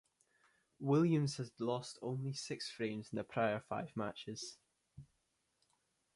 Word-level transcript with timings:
Williams 0.79 1.37
had 1.37 1.51
lost 1.59 1.99
only 2.01 2.33
six 2.33 2.71
frames 2.71 3.11
in 3.11 3.17
the 3.17 3.23
prior 3.23 3.59
five 3.59 3.95
matches. 3.95 4.57